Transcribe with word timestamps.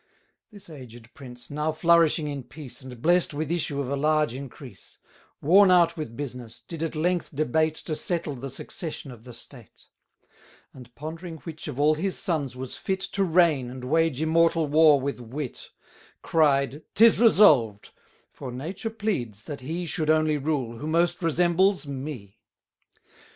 This 0.51 0.67
aged 0.67 1.13
prince, 1.13 1.51
now 1.51 1.71
flourishing 1.71 2.27
in 2.27 2.41
peace, 2.41 2.81
And 2.81 3.03
blest 3.03 3.35
with 3.35 3.51
issue 3.51 3.79
of 3.79 3.87
a 3.91 3.95
large 3.95 4.33
increase; 4.33 4.97
Worn 5.43 5.69
out 5.69 5.95
with 5.95 6.17
business, 6.17 6.59
did 6.59 6.81
at 6.81 6.95
length 6.95 7.35
debate 7.35 7.75
To 7.75 7.95
settle 7.95 8.33
the 8.33 8.49
succession 8.49 9.11
of 9.11 9.25
the 9.25 9.33
state: 9.35 9.85
10 10.73 10.73
And, 10.73 10.95
pondering 10.95 11.37
which 11.43 11.67
of 11.67 11.79
all 11.79 11.93
his 11.93 12.17
sons 12.17 12.55
was 12.55 12.75
fit 12.77 13.01
To 13.13 13.23
reign, 13.23 13.69
and 13.69 13.83
wage 13.85 14.19
immortal 14.23 14.65
war 14.65 14.99
with 14.99 15.19
wit, 15.19 15.69
Cried, 16.23 16.81
'Tis 16.95 17.19
resolved; 17.19 17.91
for 18.31 18.51
nature 18.51 18.89
pleads, 18.89 19.43
that 19.43 19.61
he 19.61 19.85
Should 19.85 20.09
only 20.09 20.39
rule, 20.39 20.79
who 20.79 20.87
most 20.87 21.21
resembles 21.21 21.85
me. 21.85 22.39